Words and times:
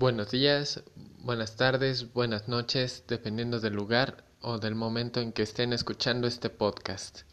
Buenos 0.00 0.30
días, 0.30 0.82
buenas 1.18 1.56
tardes, 1.56 2.14
buenas 2.14 2.48
noches, 2.48 3.04
dependiendo 3.06 3.60
del 3.60 3.74
lugar 3.74 4.24
o 4.40 4.56
del 4.56 4.74
momento 4.74 5.20
en 5.20 5.30
que 5.30 5.42
estén 5.42 5.74
escuchando 5.74 6.26
este 6.26 6.48
podcast. 6.48 7.24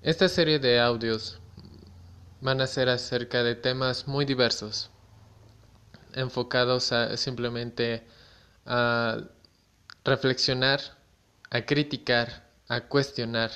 Esta 0.00 0.30
serie 0.30 0.58
de 0.58 0.80
audios 0.80 1.38
van 2.40 2.62
a 2.62 2.66
ser 2.66 2.88
acerca 2.88 3.42
de 3.42 3.56
temas 3.56 4.08
muy 4.08 4.24
diversos, 4.24 4.90
enfocados 6.14 6.90
a 6.92 7.18
simplemente 7.18 8.06
a 8.64 9.18
reflexionar, 10.02 10.80
a 11.50 11.60
criticar, 11.66 12.48
a 12.68 12.88
cuestionar 12.88 13.50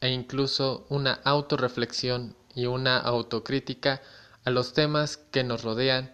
e 0.00 0.08
incluso 0.08 0.86
una 0.88 1.20
autorreflexión 1.22 2.34
y 2.54 2.64
una 2.64 2.98
autocrítica 2.98 4.00
a 4.44 4.50
los 4.50 4.72
temas 4.72 5.16
que 5.16 5.44
nos 5.44 5.62
rodean 5.62 6.12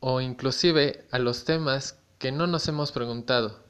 o 0.00 0.20
inclusive 0.20 1.06
a 1.10 1.18
los 1.18 1.44
temas 1.44 1.98
que 2.18 2.32
no 2.32 2.46
nos 2.46 2.68
hemos 2.68 2.92
preguntado. 2.92 3.62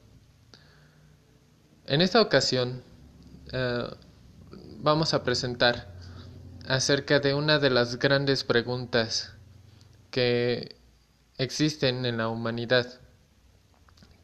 En 1.85 2.01
esta 2.01 2.21
ocasión 2.21 2.83
eh, 3.51 3.87
vamos 4.79 5.13
a 5.13 5.23
presentar 5.23 5.93
acerca 6.67 7.19
de 7.19 7.33
una 7.33 7.59
de 7.59 7.69
las 7.69 7.99
grandes 7.99 8.43
preguntas 8.43 9.33
que 10.11 10.77
existen 11.37 12.05
en 12.05 12.17
la 12.17 12.29
humanidad. 12.29 12.99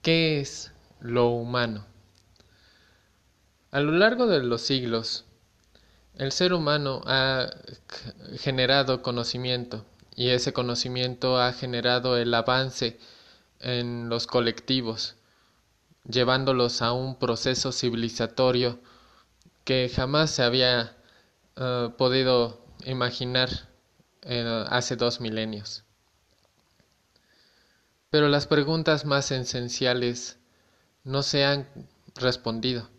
¿Qué 0.01 0.39
es 0.39 0.71
lo 0.99 1.29
humano? 1.29 1.85
A 3.71 3.81
lo 3.81 3.91
largo 3.91 4.25
de 4.25 4.41
los 4.41 4.61
siglos, 4.61 5.25
el 6.19 6.33
ser 6.33 6.53
humano 6.53 7.01
ha 7.05 7.49
generado 8.39 9.01
conocimiento 9.01 9.85
y 10.17 10.29
ese 10.29 10.51
conocimiento 10.51 11.39
ha 11.39 11.53
generado 11.53 12.17
el 12.17 12.33
avance 12.33 12.99
en 13.61 14.09
los 14.09 14.27
colectivos, 14.27 15.15
llevándolos 16.03 16.81
a 16.81 16.91
un 16.91 17.17
proceso 17.17 17.71
civilizatorio 17.71 18.81
que 19.63 19.89
jamás 19.95 20.31
se 20.31 20.43
había 20.43 20.97
eh, 21.55 21.89
podido 21.97 22.65
imaginar 22.85 23.49
eh, 24.23 24.65
hace 24.67 24.97
dos 24.97 25.21
milenios. 25.21 25.85
Pero 28.09 28.27
las 28.27 28.45
preguntas 28.45 29.05
más 29.05 29.31
esenciales 29.31 30.37
no 31.05 31.23
se 31.23 31.45
han 31.45 31.65
respondido 32.15 32.89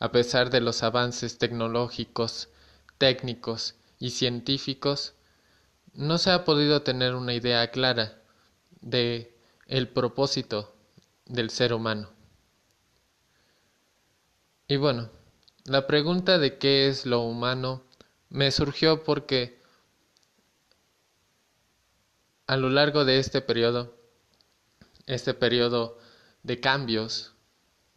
a 0.00 0.10
pesar 0.10 0.50
de 0.50 0.60
los 0.60 0.82
avances 0.82 1.38
tecnológicos, 1.38 2.48
técnicos 2.98 3.74
y 3.98 4.10
científicos, 4.10 5.14
no 5.92 6.16
se 6.16 6.30
ha 6.30 6.44
podido 6.44 6.82
tener 6.82 7.14
una 7.14 7.34
idea 7.34 7.70
clara 7.70 8.22
de 8.80 9.36
el 9.66 9.88
propósito 9.88 10.74
del 11.26 11.50
ser 11.50 11.74
humano. 11.74 12.10
Y 14.68 14.76
bueno, 14.76 15.10
la 15.64 15.86
pregunta 15.86 16.38
de 16.38 16.56
qué 16.56 16.88
es 16.88 17.04
lo 17.04 17.20
humano 17.20 17.84
me 18.30 18.50
surgió 18.50 19.04
porque 19.04 19.60
a 22.46 22.56
lo 22.56 22.70
largo 22.70 23.04
de 23.04 23.18
este 23.18 23.42
periodo, 23.42 23.94
este 25.06 25.34
periodo 25.34 25.98
de 26.42 26.58
cambios 26.58 27.34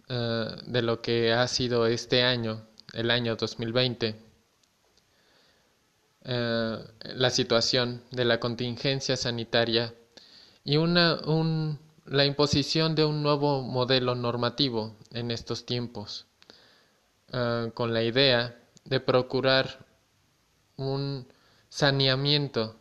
eh, 0.09 0.47
de 0.65 0.81
lo 0.81 1.01
que 1.01 1.31
ha 1.33 1.47
sido 1.47 1.87
este 1.87 2.23
año, 2.23 2.67
el 2.93 3.09
año 3.09 3.35
2020, 3.35 4.15
eh, 6.25 6.77
la 7.15 7.29
situación 7.29 8.01
de 8.11 8.25
la 8.25 8.39
contingencia 8.39 9.17
sanitaria 9.17 9.93
y 10.63 10.77
una, 10.77 11.19
la 12.05 12.25
imposición 12.25 12.95
de 12.95 13.05
un 13.05 13.23
nuevo 13.23 13.61
modelo 13.61 14.15
normativo 14.15 14.95
en 15.11 15.31
estos 15.31 15.65
tiempos, 15.65 16.25
eh, 17.31 17.71
con 17.73 17.93
la 17.93 18.03
idea 18.03 18.57
de 18.85 18.99
procurar 18.99 19.85
un 20.77 21.27
saneamiento 21.69 22.75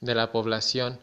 de 0.00 0.14
la 0.14 0.32
población 0.32 0.98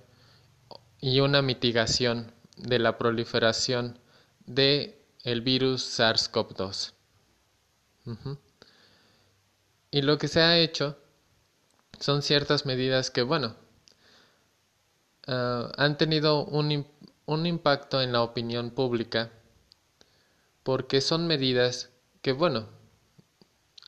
y 0.99 1.19
una 1.19 1.41
mitigación 1.41 2.31
de 2.57 2.79
la 2.79 2.97
proliferación 2.97 3.99
de 4.45 5.02
el 5.23 5.41
virus 5.41 5.99
SARS-CoV-2. 5.99 6.93
Y 9.91 10.01
lo 10.01 10.17
que 10.17 10.27
se 10.27 10.41
ha 10.41 10.57
hecho 10.57 10.97
son 11.99 12.21
ciertas 12.21 12.65
medidas 12.65 13.09
que, 13.09 13.21
bueno, 13.21 13.55
ah, 15.27 15.71
han 15.77 15.97
tenido 15.97 16.45
un, 16.45 16.85
un 17.25 17.45
impacto 17.45 18.01
en 18.01 18.11
la 18.11 18.21
opinión 18.21 18.71
pública 18.71 19.31
porque 20.63 21.01
son 21.01 21.27
medidas 21.27 21.89
que, 22.21 22.31
bueno, 22.31 22.67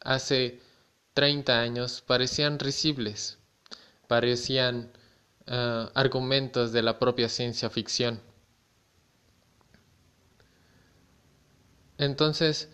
hace 0.03 0.61
30 1.13 1.59
años 1.59 2.03
parecían 2.05 2.59
risibles, 2.59 3.37
parecían 4.07 4.91
ah, 5.47 5.91
argumentos 5.95 6.71
de 6.71 6.83
la 6.83 6.99
propia 6.99 7.27
ciencia 7.27 7.69
ficción. 7.69 8.21
Entonces, 11.97 12.69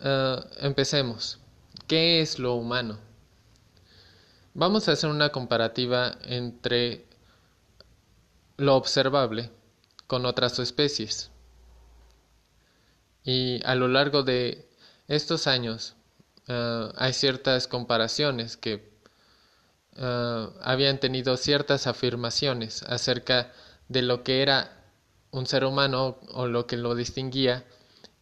eh, 0.00 0.36
empecemos. 0.58 1.38
¿Qué 1.86 2.20
es 2.20 2.38
lo 2.38 2.54
humano? 2.54 2.98
Vamos 4.54 4.88
a 4.88 4.92
hacer 4.92 5.10
una 5.10 5.30
comparativa 5.30 6.16
entre 6.24 7.06
lo 8.56 8.76
observable 8.76 9.50
con 10.06 10.26
otras 10.26 10.58
especies. 10.58 11.30
Y 13.24 13.60
a 13.64 13.74
lo 13.74 13.88
largo 13.88 14.22
de 14.22 14.68
estos 15.08 15.46
años 15.46 15.94
eh, 16.48 16.88
hay 16.96 17.12
ciertas 17.12 17.68
comparaciones 17.68 18.56
que 18.56 18.92
eh, 19.96 20.48
habían 20.60 20.98
tenido 20.98 21.36
ciertas 21.36 21.86
afirmaciones 21.86 22.82
acerca 22.84 23.52
de 23.88 24.02
lo 24.02 24.22
que 24.22 24.42
era 24.42 24.84
un 25.30 25.46
ser 25.46 25.64
humano 25.64 26.18
o 26.32 26.46
lo 26.46 26.66
que 26.66 26.76
lo 26.76 26.94
distinguía 26.94 27.64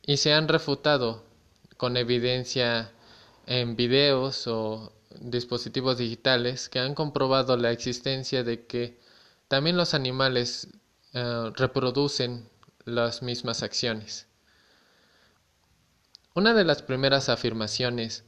y 0.02 0.16
se 0.16 0.32
han 0.32 0.48
refutado 0.48 1.24
con 1.76 1.96
evidencia 1.96 2.92
en 3.46 3.76
videos 3.76 4.46
o 4.46 4.92
dispositivos 5.20 5.98
digitales 5.98 6.68
que 6.68 6.78
han 6.78 6.94
comprobado 6.94 7.56
la 7.56 7.70
existencia 7.72 8.44
de 8.44 8.66
que 8.66 8.98
también 9.48 9.76
los 9.76 9.94
animales 9.94 10.68
eh, 11.12 11.50
reproducen 11.56 12.48
las 12.84 13.22
mismas 13.22 13.62
acciones. 13.62 14.26
Una 16.34 16.54
de 16.54 16.64
las 16.64 16.82
primeras 16.82 17.28
afirmaciones 17.28 18.24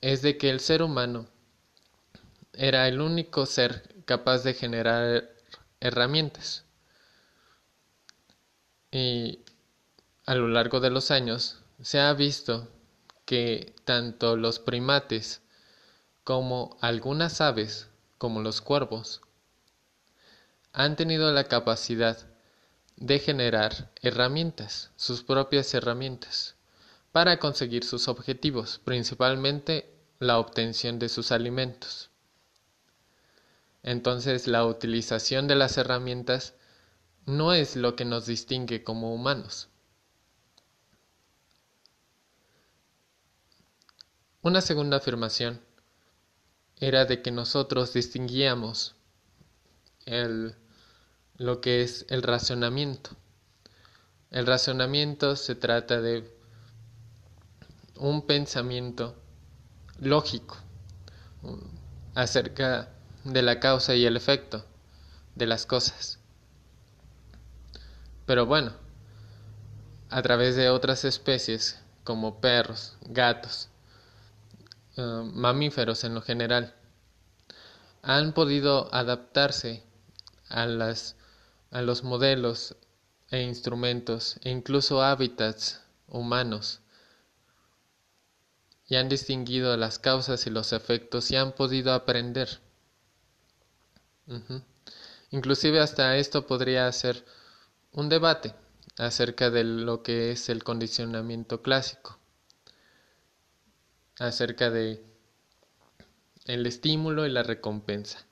es 0.00 0.22
de 0.22 0.38
que 0.38 0.50
el 0.50 0.60
ser 0.60 0.82
humano 0.82 1.26
era 2.52 2.86
el 2.86 3.00
único 3.00 3.46
ser 3.46 4.04
capaz 4.04 4.44
de 4.44 4.54
generar 4.54 5.28
herramientas. 5.80 6.64
Y 8.90 9.40
a 10.32 10.34
lo 10.34 10.48
largo 10.48 10.80
de 10.80 10.88
los 10.88 11.10
años 11.10 11.58
se 11.82 12.00
ha 12.00 12.10
visto 12.14 12.66
que 13.26 13.74
tanto 13.84 14.34
los 14.34 14.60
primates 14.60 15.42
como 16.24 16.78
algunas 16.80 17.42
aves, 17.42 17.88
como 18.16 18.40
los 18.40 18.62
cuervos, 18.62 19.20
han 20.72 20.96
tenido 20.96 21.30
la 21.32 21.44
capacidad 21.44 22.16
de 22.96 23.18
generar 23.18 23.92
herramientas, 24.00 24.90
sus 24.96 25.22
propias 25.22 25.74
herramientas, 25.74 26.54
para 27.12 27.38
conseguir 27.38 27.84
sus 27.84 28.08
objetivos, 28.08 28.80
principalmente 28.82 29.94
la 30.18 30.38
obtención 30.38 30.98
de 30.98 31.10
sus 31.10 31.30
alimentos. 31.30 32.08
Entonces 33.82 34.46
la 34.46 34.64
utilización 34.64 35.46
de 35.46 35.56
las 35.56 35.76
herramientas 35.76 36.54
no 37.26 37.52
es 37.52 37.76
lo 37.76 37.96
que 37.96 38.06
nos 38.06 38.24
distingue 38.24 38.82
como 38.82 39.12
humanos. 39.12 39.68
Una 44.44 44.60
segunda 44.60 44.96
afirmación 44.96 45.60
era 46.80 47.04
de 47.04 47.22
que 47.22 47.30
nosotros 47.30 47.92
distinguíamos 47.92 48.96
el, 50.04 50.56
lo 51.36 51.60
que 51.60 51.82
es 51.82 52.06
el 52.08 52.24
razonamiento. 52.24 53.10
El 54.32 54.46
razonamiento 54.46 55.36
se 55.36 55.54
trata 55.54 56.00
de 56.00 56.28
un 57.94 58.26
pensamiento 58.26 59.14
lógico 60.00 60.56
acerca 62.16 62.88
de 63.22 63.42
la 63.42 63.60
causa 63.60 63.94
y 63.94 64.06
el 64.06 64.16
efecto 64.16 64.64
de 65.36 65.46
las 65.46 65.66
cosas. 65.66 66.18
Pero 68.26 68.46
bueno, 68.46 68.72
a 70.10 70.20
través 70.20 70.56
de 70.56 70.68
otras 70.68 71.04
especies 71.04 71.78
como 72.02 72.40
perros, 72.40 72.96
gatos, 73.02 73.68
eh, 74.96 75.22
mamíferos 75.32 76.04
en 76.04 76.14
lo 76.14 76.22
general. 76.22 76.74
han 78.02 78.32
podido 78.32 78.92
adaptarse 78.92 79.82
a, 80.48 80.66
las, 80.66 81.16
a 81.70 81.82
los 81.82 82.02
modelos 82.02 82.76
e 83.30 83.42
instrumentos 83.42 84.38
e 84.42 84.50
incluso 84.50 85.02
hábitats 85.02 85.82
humanos 86.08 86.80
y 88.86 88.96
han 88.96 89.08
distinguido 89.08 89.74
las 89.78 89.98
causas 89.98 90.46
y 90.46 90.50
los 90.50 90.74
efectos 90.74 91.30
y 91.30 91.36
han 91.36 91.52
podido 91.52 91.94
aprender. 91.94 92.60
Inclusive 95.30 95.80
hasta 95.80 96.16
esto 96.18 96.46
podría 96.46 96.92
ser 96.92 97.24
un 97.92 98.10
debate 98.10 98.54
acerca 98.98 99.48
de 99.48 99.64
lo 99.64 100.02
que 100.02 100.32
es 100.32 100.50
el 100.50 100.62
condicionamiento 100.62 101.62
clásico, 101.62 102.18
acerca 104.18 104.70
de 104.70 105.04
el 106.46 106.66
estímulo 106.66 107.26
y 107.26 107.30
la 107.30 107.42
recompensa, 107.42 108.26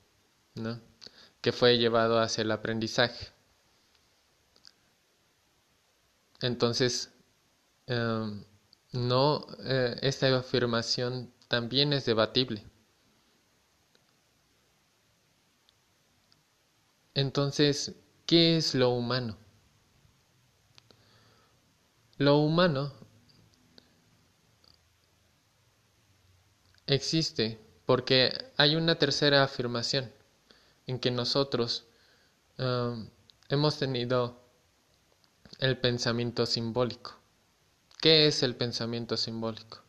¿no? 0.55 0.79
que 1.41 1.51
fue 1.51 1.77
llevado 1.77 2.19
hacia 2.19 2.43
el 2.43 2.51
aprendizaje. 2.51 3.29
Entonces, 6.41 7.11
em, 7.87 8.43
no, 8.93 9.45
eh, 9.63 9.97
esta 10.01 10.35
afirmación 10.37 11.31
también 11.47 11.93
es 11.93 12.05
debatible. 12.05 12.65
Entonces, 17.13 17.95
¿qué 18.25 18.57
es 18.57 18.75
lo 18.75 18.89
humano? 18.89 19.37
Lo 22.17 22.37
humano 22.37 22.93
existe 26.93 27.59
porque 27.85 28.31
hay 28.57 28.75
una 28.75 28.95
tercera 28.95 29.43
afirmación 29.43 30.11
en 30.87 30.99
que 30.99 31.11
nosotros 31.11 31.85
um, 32.57 33.09
hemos 33.49 33.77
tenido 33.77 34.41
el 35.59 35.77
pensamiento 35.77 36.45
simbólico. 36.45 37.17
¿Qué 37.99 38.27
es 38.27 38.43
el 38.43 38.55
pensamiento 38.55 39.17
simbólico? 39.17 39.81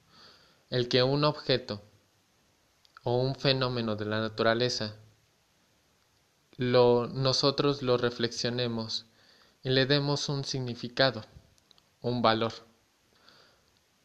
El 0.70 0.88
que 0.88 1.02
un 1.02 1.25
objeto 1.25 1.82
o 3.04 3.16
un 3.16 3.34
fenómeno 3.34 3.96
de 3.96 4.04
la 4.04 4.20
naturaleza 4.20 4.96
lo, 6.56 7.06
nosotros 7.06 7.82
lo 7.82 7.96
reflexionemos 7.96 9.06
y 9.62 9.70
le 9.70 9.87
demos 9.87 10.28
un 10.28 10.44
significado 10.44 11.25
un 12.02 12.20
valor. 12.20 12.52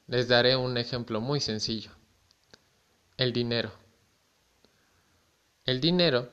Les 0.07 0.27
daré 0.27 0.55
un 0.55 0.77
ejemplo 0.77 1.19
muy 1.19 1.41
sencillo. 1.41 1.96
El 3.18 3.34
dinero. 3.34 3.72
El 5.66 5.81
dinero 5.81 6.30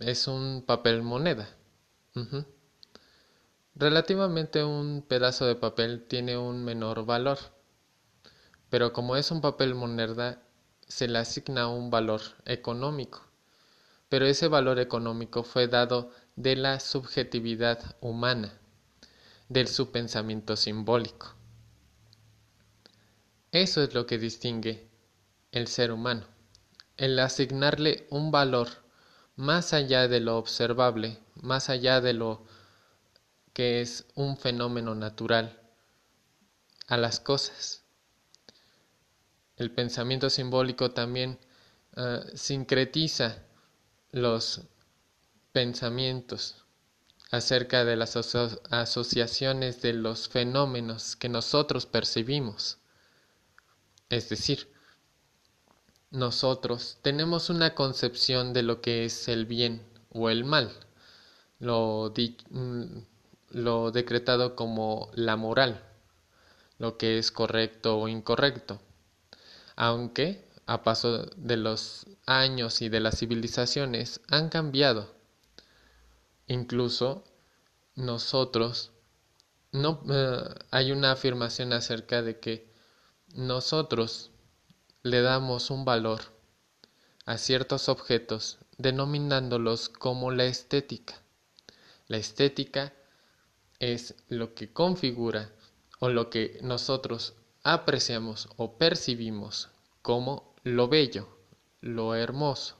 es 0.00 0.26
un 0.26 0.64
papel 0.66 1.02
moneda. 1.02 1.54
Relativamente 3.74 4.64
un 4.64 5.04
pedazo 5.06 5.44
de 5.44 5.54
papel 5.54 6.06
tiene 6.08 6.38
un 6.38 6.64
menor 6.64 7.04
valor, 7.04 7.38
pero 8.70 8.94
como 8.94 9.16
es 9.16 9.30
un 9.30 9.42
papel 9.42 9.74
moneda, 9.74 10.42
se 10.88 11.08
le 11.08 11.18
asigna 11.18 11.68
un 11.68 11.90
valor 11.90 12.22
económico. 12.46 13.20
Pero 14.08 14.24
ese 14.24 14.48
valor 14.48 14.78
económico 14.78 15.42
fue 15.42 15.68
dado 15.68 16.10
de 16.36 16.56
la 16.56 16.80
subjetividad 16.80 17.98
humana 18.00 18.58
de 19.50 19.66
su 19.66 19.92
pensamiento 19.92 20.56
simbólico. 20.56 21.34
Eso 23.50 23.82
es 23.82 23.92
lo 23.92 24.06
que 24.06 24.16
distingue 24.16 24.91
el 25.52 25.68
ser 25.68 25.92
humano, 25.92 26.26
el 26.96 27.18
asignarle 27.18 28.06
un 28.10 28.30
valor 28.30 28.68
más 29.36 29.72
allá 29.72 30.08
de 30.08 30.20
lo 30.20 30.38
observable, 30.38 31.18
más 31.34 31.68
allá 31.68 32.00
de 32.00 32.14
lo 32.14 32.44
que 33.52 33.82
es 33.82 34.06
un 34.14 34.36
fenómeno 34.36 34.94
natural 34.94 35.60
a 36.88 36.96
las 36.96 37.20
cosas. 37.20 37.84
El 39.56 39.70
pensamiento 39.70 40.30
simbólico 40.30 40.90
también 40.90 41.38
eh, 41.96 42.20
sincretiza 42.34 43.42
los 44.10 44.62
pensamientos 45.52 46.64
acerca 47.30 47.84
de 47.84 47.96
las 47.96 48.16
asociaciones 48.16 49.82
de 49.82 49.92
los 49.92 50.28
fenómenos 50.28 51.16
que 51.16 51.28
nosotros 51.28 51.86
percibimos. 51.86 52.78
Es 54.08 54.28
decir, 54.28 54.71
nosotros 56.12 56.98
tenemos 57.02 57.48
una 57.50 57.74
concepción 57.74 58.52
de 58.52 58.62
lo 58.62 58.82
que 58.82 59.06
es 59.06 59.28
el 59.28 59.46
bien 59.46 59.82
o 60.10 60.28
el 60.28 60.44
mal, 60.44 60.70
lo, 61.58 62.12
mm, 62.50 62.84
lo 63.50 63.90
decretado 63.90 64.54
como 64.54 65.10
la 65.14 65.36
moral, 65.36 65.82
lo 66.78 66.98
que 66.98 67.18
es 67.18 67.32
correcto 67.32 67.98
o 67.98 68.08
incorrecto, 68.08 68.78
aunque 69.74 70.44
a 70.66 70.82
paso 70.82 71.26
de 71.36 71.56
los 71.56 72.06
años 72.26 72.82
y 72.82 72.90
de 72.90 73.00
las 73.00 73.18
civilizaciones 73.18 74.20
han 74.28 74.50
cambiado. 74.50 75.14
Incluso 76.46 77.24
nosotros, 77.94 78.92
no 79.72 80.02
eh, 80.10 80.54
hay 80.70 80.92
una 80.92 81.12
afirmación 81.12 81.72
acerca 81.72 82.20
de 82.20 82.38
que 82.38 82.70
nosotros 83.34 84.31
le 85.04 85.20
damos 85.20 85.70
un 85.70 85.84
valor 85.84 86.20
a 87.24 87.36
ciertos 87.36 87.88
objetos 87.88 88.58
denominándolos 88.78 89.88
como 89.88 90.30
la 90.30 90.44
estética. 90.44 91.20
La 92.06 92.18
estética 92.18 92.92
es 93.80 94.14
lo 94.28 94.54
que 94.54 94.72
configura 94.72 95.50
o 95.98 96.08
lo 96.08 96.30
que 96.30 96.58
nosotros 96.62 97.34
apreciamos 97.64 98.48
o 98.56 98.78
percibimos 98.78 99.70
como 100.02 100.54
lo 100.62 100.86
bello, 100.86 101.28
lo 101.80 102.14
hermoso, 102.14 102.76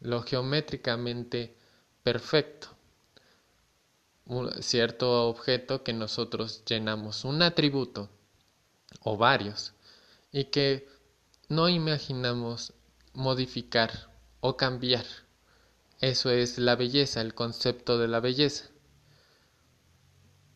lo 0.00 0.22
geométricamente 0.22 1.54
perfecto. 2.02 2.68
Un 4.24 4.62
cierto 4.62 5.28
objeto 5.28 5.82
que 5.82 5.92
nosotros 5.92 6.64
llenamos 6.64 7.24
un 7.24 7.42
atributo 7.42 8.08
o 9.00 9.18
varios 9.18 9.74
y 10.30 10.44
que 10.44 10.91
no 11.52 11.68
imaginamos 11.68 12.72
modificar 13.12 14.10
o 14.40 14.56
cambiar. 14.56 15.04
Eso 16.00 16.30
es 16.30 16.56
la 16.58 16.76
belleza, 16.76 17.20
el 17.20 17.34
concepto 17.34 17.98
de 17.98 18.08
la 18.08 18.20
belleza. 18.20 18.70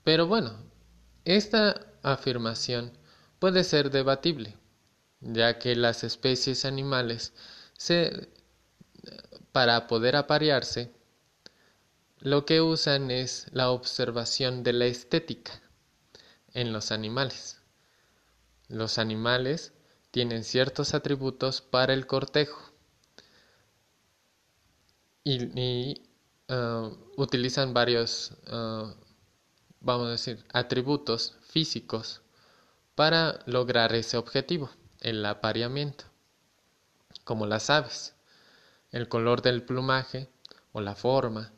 Pero 0.04 0.26
bueno, 0.26 0.56
esta 1.26 1.86
afirmación 2.02 2.96
puede 3.38 3.62
ser 3.62 3.90
debatible, 3.90 4.56
ya 5.20 5.58
que 5.58 5.76
las 5.76 6.02
especies 6.02 6.64
animales 6.64 7.34
se, 7.76 8.30
para 9.52 9.88
poder 9.88 10.16
aparearse 10.16 10.94
lo 12.20 12.46
que 12.46 12.62
usan 12.62 13.10
es 13.10 13.46
la 13.52 13.70
observación 13.70 14.62
de 14.62 14.72
la 14.72 14.86
estética 14.86 15.60
en 16.54 16.72
los 16.72 16.90
animales. 16.90 17.60
Los 18.68 18.96
animales 18.96 19.74
tienen 20.16 20.44
ciertos 20.44 20.94
atributos 20.94 21.60
para 21.60 21.92
el 21.92 22.06
cortejo 22.06 22.72
y, 25.22 26.00
uh, 26.48 26.96
utilizan 27.18 27.74
varios, 27.74 28.30
uh, 28.50 28.94
vamos 29.80 30.06
a 30.06 30.12
decir, 30.12 30.42
atributos 30.54 31.36
físicos 31.42 32.22
para 32.94 33.40
lograr 33.44 33.94
ese 33.94 34.16
objetivo, 34.16 34.70
el 35.00 35.22
apareamiento, 35.26 36.06
como 37.24 37.44
las 37.44 37.68
aves. 37.68 38.14
El 38.92 39.10
color 39.10 39.42
del 39.42 39.64
plumaje 39.64 40.30
o 40.72 40.80
la 40.80 40.94
forma, 40.94 41.52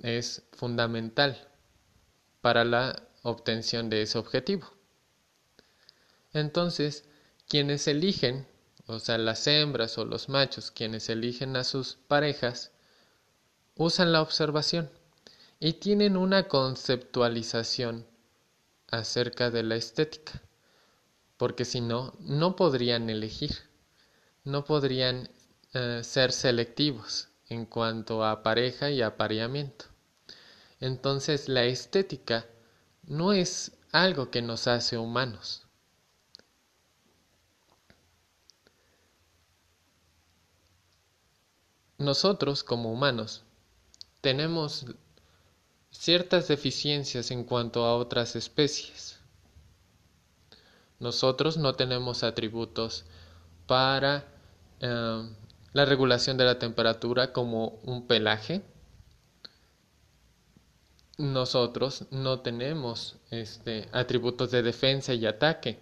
es 0.00 0.42
fundamental 0.50 1.48
para 2.40 2.64
la 2.64 3.04
obtención 3.22 3.88
de 3.88 4.02
ese 4.02 4.18
objetivo. 4.18 4.68
Entonces, 6.32 7.04
quienes 7.52 7.86
eligen, 7.86 8.46
o 8.86 8.98
sea, 8.98 9.18
las 9.18 9.46
hembras 9.46 9.98
o 9.98 10.06
los 10.06 10.30
machos, 10.30 10.70
quienes 10.70 11.10
eligen 11.10 11.54
a 11.56 11.64
sus 11.64 11.98
parejas, 12.08 12.72
usan 13.76 14.10
la 14.10 14.22
observación 14.22 14.88
y 15.60 15.74
tienen 15.74 16.16
una 16.16 16.48
conceptualización 16.48 18.06
acerca 18.90 19.50
de 19.50 19.64
la 19.64 19.76
estética, 19.76 20.40
porque 21.36 21.66
si 21.66 21.82
no, 21.82 22.14
no 22.20 22.56
podrían 22.56 23.10
elegir, 23.10 23.54
no 24.44 24.64
podrían 24.64 25.28
eh, 25.74 26.00
ser 26.04 26.32
selectivos 26.32 27.28
en 27.50 27.66
cuanto 27.66 28.24
a 28.24 28.42
pareja 28.42 28.90
y 28.90 29.02
apareamiento. 29.02 29.84
Entonces 30.80 31.50
la 31.50 31.64
estética 31.64 32.46
no 33.02 33.34
es 33.34 33.72
algo 33.90 34.30
que 34.30 34.40
nos 34.40 34.68
hace 34.68 34.96
humanos. 34.96 35.61
Nosotros 42.02 42.62
como 42.62 42.92
humanos 42.92 43.44
tenemos 44.20 44.86
ciertas 45.90 46.48
deficiencias 46.48 47.30
en 47.30 47.44
cuanto 47.44 47.84
a 47.84 47.96
otras 47.96 48.36
especies. 48.36 49.18
Nosotros 50.98 51.56
no 51.56 51.74
tenemos 51.74 52.22
atributos 52.22 53.04
para 53.66 54.24
eh, 54.80 55.28
la 55.72 55.84
regulación 55.84 56.36
de 56.36 56.44
la 56.44 56.58
temperatura 56.58 57.32
como 57.32 57.80
un 57.84 58.06
pelaje. 58.06 58.62
Nosotros 61.18 62.06
no 62.10 62.40
tenemos 62.40 63.16
este, 63.30 63.88
atributos 63.92 64.50
de 64.50 64.62
defensa 64.62 65.14
y 65.14 65.26
ataque 65.26 65.80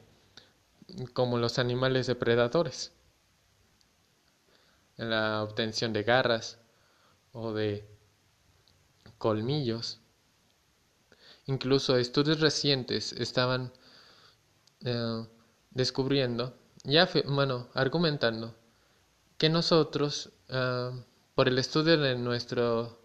como 1.12 1.38
los 1.38 1.58
animales 1.58 2.06
depredadores. 2.06 2.92
La 5.00 5.42
obtención 5.42 5.94
de 5.94 6.02
garras 6.02 6.58
o 7.32 7.54
de 7.54 7.88
colmillos. 9.16 9.98
Incluso 11.46 11.96
estudios 11.96 12.40
recientes 12.40 13.14
estaban 13.14 13.72
eh, 14.84 15.26
descubriendo, 15.70 16.54
ya 16.84 17.08
bueno, 17.24 17.70
argumentando 17.72 18.54
que 19.38 19.48
nosotros, 19.48 20.28
eh, 20.48 20.90
por 21.34 21.48
el 21.48 21.58
estudio 21.58 21.96
de 21.96 22.14
nuestro, 22.16 23.00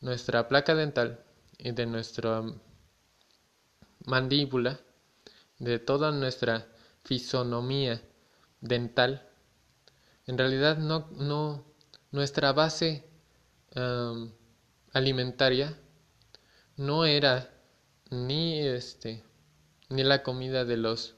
nuestra 0.00 0.48
placa 0.48 0.74
dental 0.74 1.24
y 1.58 1.70
de 1.70 1.86
nuestra 1.86 2.42
mandíbula, 4.04 4.80
de 5.60 5.78
toda 5.78 6.10
nuestra 6.10 6.66
fisonomía 7.04 8.02
dental, 8.60 9.29
en 10.30 10.38
realidad 10.38 10.78
no, 10.78 11.08
no 11.16 11.64
nuestra 12.12 12.52
base 12.52 13.04
alimentaria 14.92 15.76
no 16.76 17.04
era 17.04 17.50
ni 18.10 18.60
este 18.60 19.24
ni 19.88 20.04
la 20.04 20.22
comida 20.22 20.64
de 20.64 20.76
los 20.76 21.16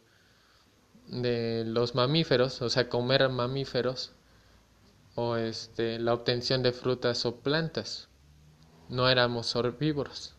de 1.08 1.64
los 1.66 1.94
mamíferos, 1.94 2.62
o 2.62 2.70
sea, 2.70 2.88
comer 2.88 3.28
mamíferos 3.28 4.12
o 5.14 5.36
este 5.36 5.98
la 5.98 6.14
obtención 6.14 6.62
de 6.62 6.72
frutas 6.72 7.26
o 7.26 7.36
plantas. 7.40 8.08
No 8.88 9.10
éramos 9.10 9.54
herbívoros. 9.54 10.34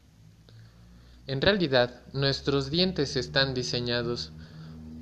En 1.27 1.41
realidad, 1.41 2.01
nuestros 2.11 2.71
dientes 2.71 3.17
están 3.17 3.53
diseñados 3.53 4.31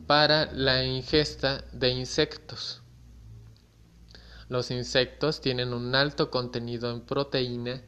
para 0.07 0.51
la 0.51 0.83
ingesta 0.83 1.63
de 1.71 1.89
insectos. 1.89 2.80
Los 4.51 4.69
insectos 4.69 5.39
tienen 5.39 5.73
un 5.73 5.95
alto 5.95 6.29
contenido 6.29 6.91
en 6.91 6.99
proteína 6.99 7.81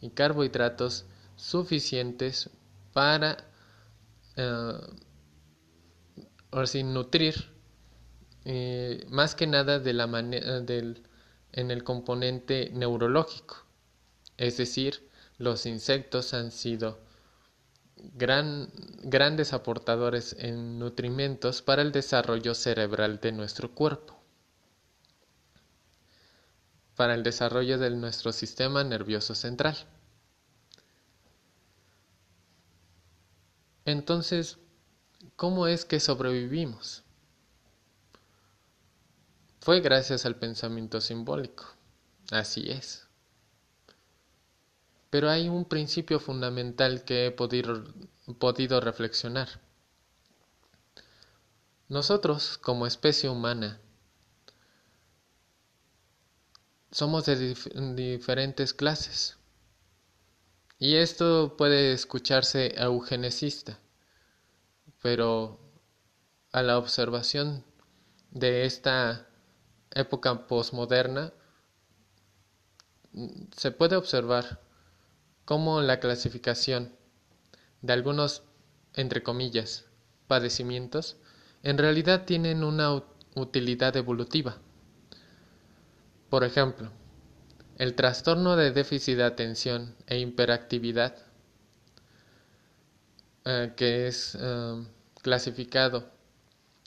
y 0.00 0.10
carbohidratos 0.10 1.06
suficientes 1.36 2.50
para 2.92 3.36
uh, 4.36 4.82
nutrir 6.82 7.52
eh, 8.44 9.06
más 9.08 9.36
que 9.36 9.46
nada 9.46 9.80
en 11.52 11.70
el 11.70 11.84
componente 11.84 12.70
neurológico. 12.74 13.64
Es 14.36 14.56
decir 14.56 15.08
los 15.36 15.66
insectos 15.66 16.34
han 16.34 16.50
sido 16.50 16.98
gran, 17.94 18.72
grandes 19.04 19.52
aportadores 19.52 20.34
en 20.40 20.80
nutrimentos 20.80 21.62
para 21.62 21.82
el 21.82 21.92
desarrollo 21.92 22.56
cerebral 22.56 23.20
de 23.20 23.30
nuestro 23.30 23.72
cuerpo 23.72 24.17
para 26.98 27.14
el 27.14 27.22
desarrollo 27.22 27.78
de 27.78 27.90
nuestro 27.90 28.32
sistema 28.32 28.82
nervioso 28.82 29.36
central. 29.36 29.76
Entonces, 33.84 34.58
¿cómo 35.36 35.68
es 35.68 35.84
que 35.84 36.00
sobrevivimos? 36.00 37.04
Fue 39.60 39.80
gracias 39.80 40.26
al 40.26 40.40
pensamiento 40.40 41.00
simbólico. 41.00 41.66
Así 42.32 42.68
es. 42.68 43.06
Pero 45.08 45.30
hay 45.30 45.48
un 45.48 45.66
principio 45.66 46.18
fundamental 46.18 47.04
que 47.04 47.26
he 47.26 47.30
podido, 47.30 47.84
podido 48.40 48.80
reflexionar. 48.80 49.60
Nosotros, 51.88 52.58
como 52.58 52.88
especie 52.88 53.30
humana, 53.30 53.80
somos 56.90 57.26
de 57.26 57.54
diferentes 57.94 58.72
clases. 58.72 59.36
Y 60.78 60.96
esto 60.96 61.56
puede 61.56 61.92
escucharse 61.92 62.74
eugenesista, 62.80 63.78
pero 65.02 65.58
a 66.52 66.62
la 66.62 66.78
observación 66.78 67.64
de 68.30 68.64
esta 68.64 69.28
época 69.90 70.46
posmoderna 70.46 71.32
se 73.56 73.70
puede 73.72 73.96
observar 73.96 74.60
cómo 75.44 75.80
la 75.80 75.98
clasificación 75.98 76.94
de 77.82 77.92
algunos, 77.92 78.42
entre 78.94 79.22
comillas, 79.22 79.86
padecimientos 80.26 81.16
en 81.62 81.78
realidad 81.78 82.24
tienen 82.24 82.62
una 82.62 83.02
utilidad 83.34 83.96
evolutiva. 83.96 84.58
Por 86.30 86.44
ejemplo, 86.44 86.90
el 87.78 87.94
trastorno 87.94 88.56
de 88.56 88.70
déficit 88.70 89.16
de 89.16 89.24
atención 89.24 89.94
e 90.06 90.18
hiperactividad, 90.18 91.16
eh, 93.46 93.72
que 93.76 94.08
es 94.08 94.36
eh, 94.38 94.86
clasificado 95.22 96.10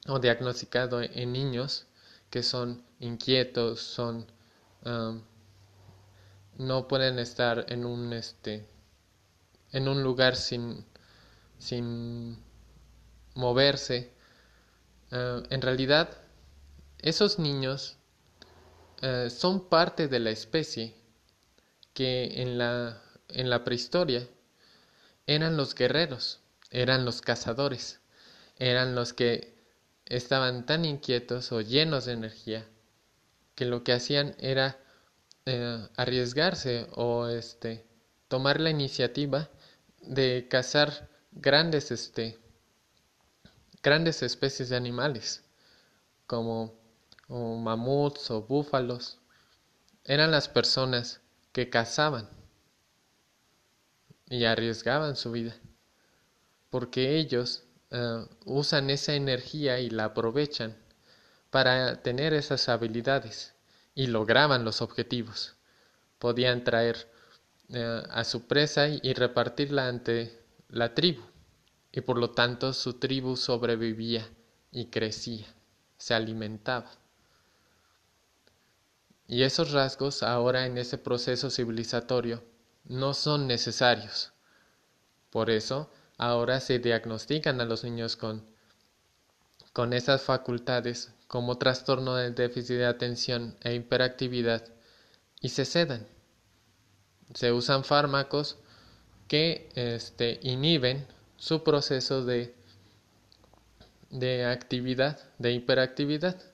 o 0.07 0.19
diagnosticado 0.19 1.01
en 1.01 1.31
niños 1.31 1.88
que 2.29 2.43
son 2.43 2.83
inquietos, 3.00 3.79
son 3.79 4.27
eh, 4.86 5.19
no 6.57 6.88
pueden 6.88 7.17
estar 7.17 7.65
en 7.69 7.86
un 7.86 8.13
este 8.13 8.67
en 9.71 9.88
un 9.88 10.03
lugar 10.03 10.36
sin 10.36 10.86
sin 11.57 12.38
moverse. 13.33 14.13
en 15.12 15.62
realidad, 15.62 16.10
esos 17.00 17.38
niños 17.38 17.98
eh, 19.01 19.29
son 19.29 19.67
parte 19.67 20.08
de 20.08 20.20
la 20.20 20.29
especie 20.29 20.96
que 21.93 22.41
en 22.41 22.58
la, 22.58 23.01
en 23.29 23.50
la 23.50 23.63
prehistoria 23.63 24.27
eran 25.27 25.58
los 25.58 25.75
guerreros, 25.75 26.39
eran 26.70 27.05
los 27.05 27.22
cazadores, 27.22 28.00
eran 28.58 28.96
los 28.96 29.13
que 29.13 29.55
estaban 30.05 30.65
tan 30.65 30.86
inquietos 30.86 31.51
o 31.51 31.62
llenos 31.62 32.05
de 32.05 32.13
energía 32.13 32.67
que 33.55 33.65
lo 33.65 33.84
que 33.84 33.93
hacían 33.93 34.36
era 34.39 34.79
eh, 35.46 35.88
arriesgarse 35.96 36.88
o 36.96 37.27
este 37.27 37.86
tomar 38.27 38.60
la 38.60 38.70
iniciativa 38.70 39.50
de 40.01 40.48
cazar 40.50 41.10
grandes 41.31 41.91
este 41.91 42.38
grandes 43.81 44.22
especies 44.22 44.70
de 44.70 44.75
animales 44.75 45.43
como 46.27 46.80
o 47.31 47.55
mamuts 47.55 48.29
o 48.29 48.41
búfalos, 48.41 49.17
eran 50.03 50.31
las 50.31 50.50
personas 50.50 51.21
que 51.53 51.69
cazaban 51.69 52.29
y 54.29 54.43
arriesgaban 54.43 55.15
su 55.15 55.31
vida, 55.31 55.55
porque 56.69 57.15
ellos 57.15 57.63
eh, 57.89 58.25
usan 58.45 58.89
esa 58.89 59.13
energía 59.13 59.79
y 59.79 59.89
la 59.89 60.05
aprovechan 60.05 60.75
para 61.50 62.01
tener 62.03 62.33
esas 62.33 62.67
habilidades 62.67 63.53
y 63.95 64.07
lograban 64.07 64.65
los 64.65 64.81
objetivos. 64.81 65.55
Podían 66.19 66.65
traer 66.65 67.09
eh, 67.69 68.03
a 68.09 68.25
su 68.25 68.45
presa 68.45 68.89
y 68.89 69.13
repartirla 69.13 69.88
ante 69.88 70.38
la 70.67 70.93
tribu, 70.93 71.23
y 71.93 72.01
por 72.01 72.17
lo 72.17 72.31
tanto 72.31 72.73
su 72.73 72.95
tribu 72.95 73.38
sobrevivía 73.38 74.27
y 74.69 74.88
crecía, 74.88 75.47
se 75.97 76.13
alimentaba. 76.13 77.00
Y 79.31 79.43
esos 79.43 79.71
rasgos 79.71 80.23
ahora 80.23 80.65
en 80.65 80.77
ese 80.77 80.97
proceso 80.97 81.50
civilizatorio 81.50 82.43
no 82.83 83.13
son 83.13 83.47
necesarios. 83.47 84.33
Por 85.29 85.50
eso 85.50 85.89
ahora 86.17 86.59
se 86.59 86.79
diagnostican 86.79 87.61
a 87.61 87.63
los 87.63 87.85
niños 87.85 88.17
con, 88.17 88.45
con 89.71 89.93
esas 89.93 90.21
facultades 90.23 91.13
como 91.29 91.57
trastorno 91.57 92.17
del 92.17 92.35
déficit 92.35 92.75
de 92.75 92.85
atención 92.85 93.55
e 93.61 93.73
hiperactividad 93.73 94.65
y 95.39 95.47
se 95.47 95.63
sedan. 95.63 96.05
Se 97.33 97.53
usan 97.53 97.85
fármacos 97.85 98.57
que 99.29 99.69
este, 99.75 100.41
inhiben 100.43 101.07
su 101.38 101.63
proceso 101.63 102.25
de, 102.25 102.53
de 104.09 104.43
actividad, 104.43 105.21
de 105.38 105.53
hiperactividad. 105.53 106.50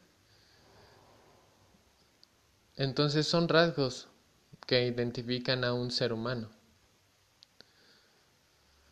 Entonces 2.77 3.27
son 3.27 3.47
rasgos 3.49 4.07
que 4.67 4.85
identifican 4.85 5.63
a 5.63 5.73
un 5.73 5.89
ser 5.89 6.13
humano. 6.13 6.49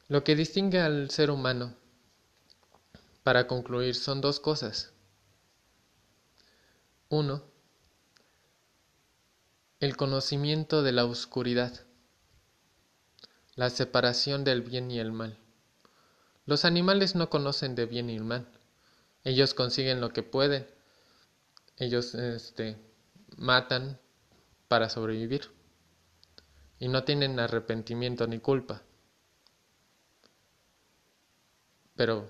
Lo 0.07 0.23
que 0.23 0.35
distingue 0.35 0.79
al 0.79 1.11
ser 1.11 1.29
humano, 1.29 1.75
para 3.23 3.45
concluir, 3.45 3.95
son 3.95 4.21
dos 4.21 4.39
cosas. 4.39 4.91
Uno, 7.09 7.43
el 9.79 9.95
conocimiento 9.95 10.81
de 10.81 10.91
la 10.91 11.05
oscuridad, 11.05 11.85
la 13.55 13.69
separación 13.69 14.43
del 14.43 14.63
bien 14.63 14.89
y 14.89 14.99
el 14.99 15.11
mal. 15.11 15.37
Los 16.47 16.65
animales 16.65 17.13
no 17.13 17.29
conocen 17.29 17.75
de 17.75 17.85
bien 17.85 18.09
y 18.09 18.19
mal. 18.19 18.47
Ellos 19.23 19.53
consiguen 19.53 20.01
lo 20.01 20.11
que 20.11 20.23
pueden. 20.23 20.67
Ellos 21.77 22.15
este, 22.15 22.77
matan 23.37 23.99
para 24.67 24.89
sobrevivir. 24.89 25.51
Y 26.79 26.87
no 26.87 27.03
tienen 27.03 27.39
arrepentimiento 27.39 28.27
ni 28.27 28.39
culpa. 28.39 28.81
Pero 31.95 32.27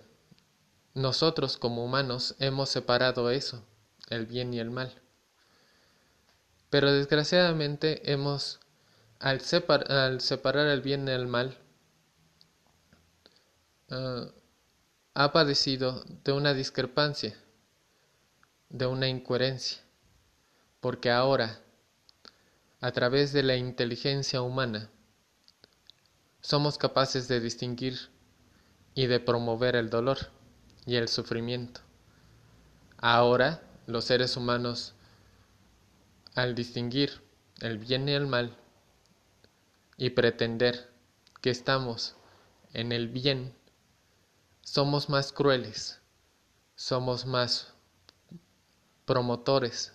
nosotros 0.94 1.58
como 1.58 1.84
humanos 1.84 2.36
hemos 2.40 2.70
separado 2.70 3.30
eso, 3.32 3.66
el 4.10 4.26
bien 4.26 4.54
y 4.54 4.60
el 4.60 4.72
mal. 4.72 5.02
Pero 6.70 6.92
desgraciadamente 6.92 8.12
hemos, 8.12 8.60
al, 9.20 9.42
separar 9.42 10.68
el 10.68 10.82
bien 10.82 11.08
y 11.08 11.12
el 11.12 11.28
mal, 11.28 11.58
ah, 13.90 14.28
ha 15.16 15.32
padecido 15.32 16.04
de 16.24 16.34
una 16.34 16.54
discrepancia, 16.54 17.38
de 18.70 18.86
una 18.86 19.08
incoherencia, 19.08 19.82
porque 20.86 21.10
ahora, 21.10 21.60
a 22.80 22.92
través 22.92 23.34
de 23.34 23.42
la 23.42 23.56
inteligencia 23.56 24.44
humana, 24.44 24.92
somos 26.42 26.78
capaces 26.78 27.28
de 27.28 27.40
distinguir 27.40 27.98
y 28.94 29.08
de 29.08 29.20
promover 29.20 29.76
el 29.76 29.90
dolor 29.90 30.30
y 30.86 30.98
el 30.98 31.08
sufrimiento. 31.08 31.82
Ahora 32.98 33.64
los 33.88 34.06
seres 34.06 34.38
humanos, 34.38 34.94
al 36.36 36.54
distinguir 36.54 37.24
el 37.62 37.80
bien 37.80 38.08
y 38.08 38.12
el 38.12 38.28
mal 38.28 38.56
y 39.98 40.12
pretender 40.12 40.94
que 41.42 41.50
estamos 41.50 42.16
en 42.74 42.92
el 42.92 43.08
bien, 43.08 43.56
somos 44.62 45.10
más 45.10 45.32
crueles, 45.32 46.00
somos 46.76 47.26
más 47.26 47.74
promotores 49.06 49.95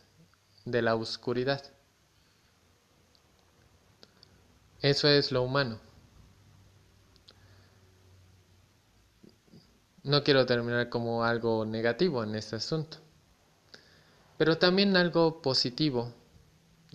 de 0.70 0.82
la 0.82 0.94
oscuridad. 0.94 1.62
Eso 4.80 5.08
es 5.08 5.30
lo 5.30 5.42
humano. 5.42 5.78
No 10.02 10.24
quiero 10.24 10.46
terminar 10.46 10.88
como 10.88 11.24
algo 11.24 11.66
negativo 11.66 12.24
en 12.24 12.34
este 12.34 12.56
asunto, 12.56 12.96
pero 14.38 14.56
también 14.56 14.96
algo 14.96 15.42
positivo 15.42 16.14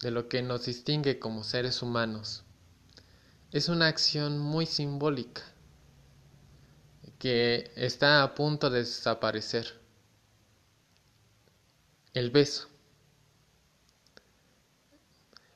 de 0.01 0.10
lo 0.10 0.27
que 0.27 0.41
nos 0.41 0.65
distingue 0.65 1.20
como 1.20 1.44
seres 1.44 1.84
humanos. 1.84 2.44
Es 3.51 3.70
una 3.70 3.88
acción 3.88 4.39
muy 4.39 4.65
simbólica 4.65 5.44
que 7.20 7.72
está 7.75 8.24
a 8.24 8.34
punto 8.36 8.70
de 8.70 8.79
desaparecer. 8.79 9.79
El 12.13 12.32
beso. 12.32 12.75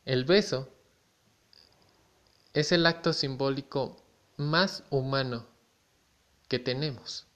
El 0.10 0.26
beso 0.26 0.68
es 2.54 2.72
el 2.72 2.88
acto 2.88 3.14
simbólico 3.14 3.96
más 4.38 4.84
humano 4.90 5.46
que 6.48 6.58
tenemos. 6.58 7.28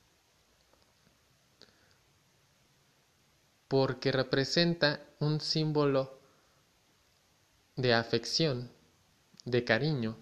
porque 3.67 4.11
representa 4.11 5.01
un 5.19 5.39
símbolo 5.39 6.19
de 7.75 7.93
afección, 7.93 8.71
de 9.45 9.63
cariño 9.63 10.17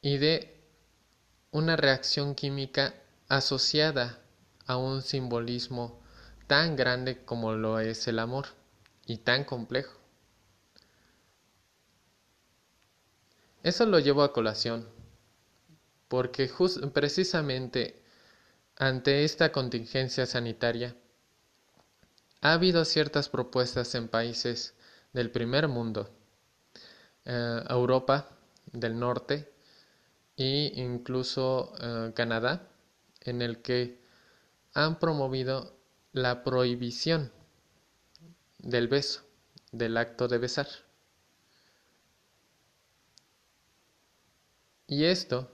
y 0.00 0.18
de 0.18 0.64
una 1.52 1.76
reacción 1.76 2.34
química 2.34 2.94
asociada 3.28 4.20
a 4.66 4.76
un 4.78 5.02
simbolismo 5.02 6.00
tan 6.48 6.74
grande 6.74 7.24
como 7.24 7.52
lo 7.52 7.78
es 7.80 8.06
el 8.08 8.18
amor 8.20 8.65
y 9.06 9.18
tan 9.18 9.44
complejo. 9.44 9.98
Eso 13.62 13.86
lo 13.86 13.98
llevo 13.98 14.22
a 14.22 14.32
colación, 14.32 14.86
porque 16.08 16.50
precisamente 16.92 18.02
ante 18.76 19.24
esta 19.24 19.52
contingencia 19.52 20.26
sanitaria, 20.26 20.94
ha 22.42 22.52
habido 22.52 22.84
ciertas 22.84 23.30
propuestas 23.30 23.94
en 23.94 24.08
países 24.08 24.74
del 25.14 25.30
primer 25.30 25.66
mundo, 25.66 26.10
eh, 27.24 27.62
Europa 27.70 28.28
del 28.66 28.98
norte 28.98 29.50
e 30.36 30.72
incluso 30.76 31.72
eh, 31.80 32.12
Canadá, 32.14 32.68
en 33.22 33.40
el 33.40 33.62
que 33.62 33.98
han 34.74 34.98
promovido 34.98 35.74
la 36.12 36.44
prohibición 36.44 37.32
del 38.58 38.88
beso, 38.88 39.22
del 39.72 39.96
acto 39.96 40.28
de 40.28 40.38
besar. 40.38 40.68
Y 44.86 45.04
esto 45.04 45.50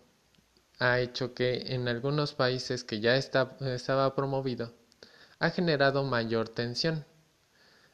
ha 0.79 1.01
hecho 1.01 1.35
que 1.35 1.75
en 1.75 1.89
algunos 1.89 2.35
países 2.35 2.85
que 2.85 3.01
ya 3.01 3.17
estaba 3.17 4.15
promovido 4.15 4.75
ha 5.39 5.51
generado 5.51 6.05
mayor 6.05 6.49
tensión. 6.49 7.05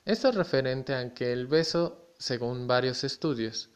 Esto 0.05 0.31
es 0.31 0.35
referente 0.35 0.95
a 0.95 1.15
que 1.15 1.33
el 1.33 1.47
beso, 1.47 2.13
según 2.19 2.67
varios 2.67 3.05
estudios, 3.05 3.71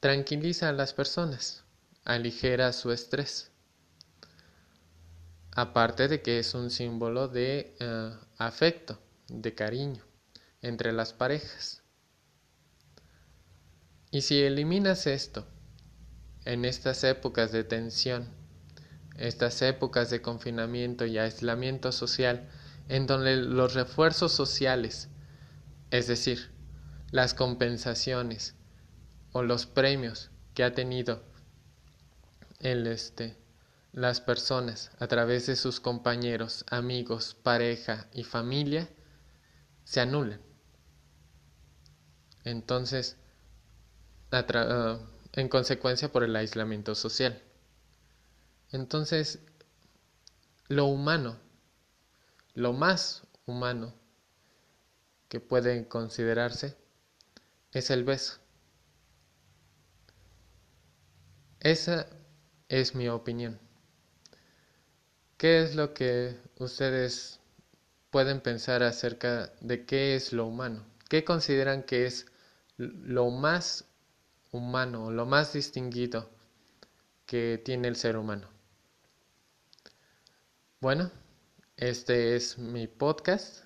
tranquiliza 0.00 0.68
a 0.68 0.72
las 0.72 0.92
personas, 0.92 1.64
aligera 2.04 2.72
su 2.72 2.92
estrés. 2.92 3.50
Aparte 5.52 6.08
de 6.08 6.22
que 6.22 6.38
es 6.38 6.54
un 6.54 6.70
símbolo 6.70 7.28
de 7.28 7.76
eh, 7.78 8.16
afecto, 8.38 8.98
de 9.30 9.54
cariño 9.54 10.04
entre 10.62 10.92
las 10.92 11.12
parejas. 11.12 11.82
Y 14.10 14.22
si 14.22 14.42
eliminas 14.42 15.06
esto, 15.06 15.46
en 16.44 16.64
estas 16.64 17.04
épocas 17.04 17.52
de 17.52 17.64
tensión, 17.64 18.28
estas 19.16 19.62
épocas 19.62 20.10
de 20.10 20.20
confinamiento 20.20 21.06
y 21.06 21.18
aislamiento 21.18 21.92
social, 21.92 22.48
en 22.88 23.06
donde 23.06 23.36
los 23.36 23.74
refuerzos 23.74 24.32
sociales, 24.32 25.08
es 25.90 26.08
decir, 26.08 26.50
las 27.12 27.34
compensaciones 27.34 28.54
o 29.32 29.42
los 29.42 29.66
premios 29.66 30.30
que 30.54 30.64
ha 30.64 30.74
tenido 30.74 31.22
el 32.58 32.86
este 32.86 33.36
las 33.92 34.20
personas 34.20 34.92
a 35.00 35.08
través 35.08 35.46
de 35.46 35.56
sus 35.56 35.80
compañeros, 35.80 36.64
amigos, 36.70 37.36
pareja 37.42 38.06
y 38.12 38.22
familia 38.22 38.88
se 39.90 39.98
anulan. 39.98 40.40
Entonces, 42.44 43.16
a 44.30 45.00
en 45.32 45.48
consecuencia 45.48 46.12
por 46.12 46.22
el 46.22 46.36
aislamiento 46.36 46.94
social. 46.94 47.42
Entonces, 48.70 49.40
lo 50.68 50.84
humano, 50.84 51.40
lo 52.54 52.72
más 52.72 53.24
humano 53.46 53.92
que 55.28 55.40
puede 55.40 55.88
considerarse 55.88 56.76
es 57.72 57.90
el 57.90 58.04
beso. 58.04 58.38
Esa 61.58 62.06
es 62.68 62.94
mi 62.94 63.08
opinión. 63.08 63.58
¿Qué 65.36 65.64
es 65.64 65.74
lo 65.74 65.94
que 65.94 66.38
ustedes 66.60 67.39
pueden 68.10 68.40
pensar 68.40 68.82
acerca 68.82 69.52
de 69.60 69.86
qué 69.86 70.14
es 70.16 70.32
lo 70.32 70.46
humano? 70.46 70.84
¿Qué 71.08 71.24
consideran 71.24 71.82
que 71.82 72.06
es 72.06 72.26
lo 72.76 73.30
más 73.30 73.84
humano, 74.52 75.10
lo 75.10 75.26
más 75.26 75.52
distinguido 75.52 76.28
que 77.26 77.60
tiene 77.64 77.88
el 77.88 77.96
ser 77.96 78.16
humano. 78.16 78.48
Bueno, 80.80 81.10
este 81.76 82.36
es 82.36 82.58
mi 82.58 82.86
podcast 82.88 83.64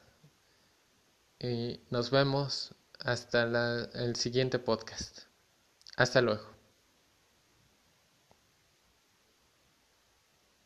y 1.38 1.80
nos 1.90 2.10
vemos 2.10 2.74
hasta 2.98 3.44
el 3.94 4.16
siguiente 4.16 4.58
podcast. 4.58 5.20
Hasta 5.96 6.20
luego. 6.20 6.53